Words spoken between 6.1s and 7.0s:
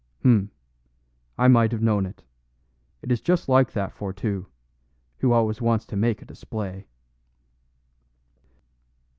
a display."